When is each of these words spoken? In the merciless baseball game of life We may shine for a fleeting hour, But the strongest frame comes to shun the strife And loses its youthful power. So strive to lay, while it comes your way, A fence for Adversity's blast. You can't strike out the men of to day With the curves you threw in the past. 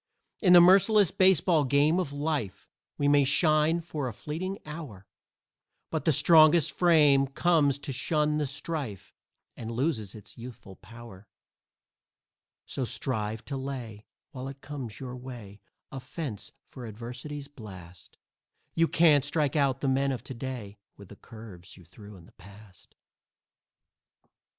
In 0.41 0.53
the 0.53 0.59
merciless 0.61 1.11
baseball 1.11 1.63
game 1.63 1.99
of 1.99 2.11
life 2.11 2.67
We 2.97 3.07
may 3.07 3.23
shine 3.23 3.81
for 3.81 4.07
a 4.07 4.13
fleeting 4.13 4.57
hour, 4.65 5.05
But 5.91 6.05
the 6.05 6.11
strongest 6.11 6.71
frame 6.71 7.27
comes 7.27 7.77
to 7.77 7.93
shun 7.93 8.39
the 8.39 8.47
strife 8.47 9.13
And 9.55 9.69
loses 9.69 10.15
its 10.15 10.39
youthful 10.39 10.75
power. 10.77 11.27
So 12.65 12.83
strive 12.83 13.45
to 13.45 13.55
lay, 13.57 14.07
while 14.31 14.47
it 14.47 14.61
comes 14.61 14.99
your 14.99 15.15
way, 15.15 15.59
A 15.91 15.99
fence 15.99 16.51
for 16.63 16.87
Adversity's 16.87 17.47
blast. 17.47 18.17
You 18.73 18.87
can't 18.87 19.23
strike 19.23 19.55
out 19.55 19.81
the 19.81 19.87
men 19.87 20.11
of 20.11 20.23
to 20.23 20.33
day 20.33 20.79
With 20.97 21.09
the 21.09 21.15
curves 21.15 21.77
you 21.77 21.85
threw 21.85 22.15
in 22.15 22.25
the 22.25 22.31
past. 22.31 22.95